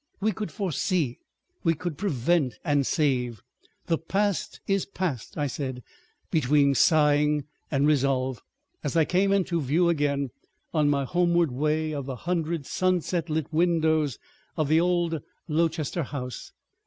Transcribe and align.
We 0.19 0.31
could 0.31 0.51
foresee, 0.51 1.19
we 1.63 1.75
could 1.75 1.95
prevent 1.95 2.57
and 2.65 2.87
save. 2.87 3.43
"The 3.85 3.99
past 3.99 4.59
is 4.65 4.87
past," 4.87 5.37
I 5.37 5.45
said, 5.45 5.83
between 6.31 6.73
sighing 6.73 7.43
and 7.69 7.85
resolve, 7.85 8.41
as 8.83 8.95
I 8.97 9.05
came 9.05 9.31
into 9.31 9.61
view 9.61 9.89
again 9.89 10.31
on 10.73 10.89
my 10.89 11.05
homeward 11.05 11.51
way 11.51 11.93
of 11.93 12.07
the 12.07 12.15
hundred 12.15 12.65
sunset 12.65 13.29
lit 13.29 13.53
windows 13.53 14.17
of 14.57 14.71
old 14.71 15.21
Lowchester 15.47 16.01
House. 16.05 16.51